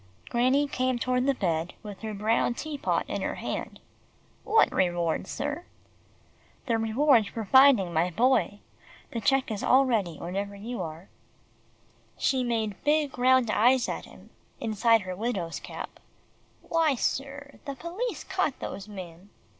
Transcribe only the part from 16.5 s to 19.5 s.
"Why, sir, the police caught those men."